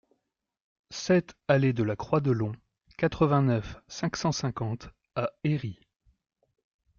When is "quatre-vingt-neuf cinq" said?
2.97-4.17